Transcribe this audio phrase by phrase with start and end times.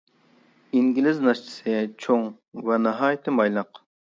[0.79, 1.75] ئىنگلىز ناشتىسى
[2.07, 2.25] چوڭ
[2.71, 3.85] ۋە ناھايىتى مايلىق.